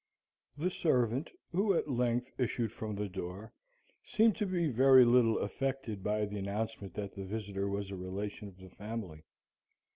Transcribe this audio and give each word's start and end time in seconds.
The 0.57 0.71
servant, 0.71 1.29
who 1.51 1.75
at 1.75 1.87
length 1.87 2.31
issued 2.39 2.71
from 2.71 2.95
the 2.95 3.07
door, 3.07 3.53
seemed 4.03 4.35
to 4.37 4.47
be 4.47 4.67
very 4.67 5.05
little 5.05 5.37
affected 5.37 6.03
by 6.03 6.25
the 6.25 6.39
announcement 6.39 6.95
that 6.95 7.13
the 7.13 7.23
visitor 7.23 7.67
was 7.69 7.91
a 7.91 7.95
relation 7.95 8.47
of 8.47 8.57
the 8.57 8.71
family. 8.71 9.21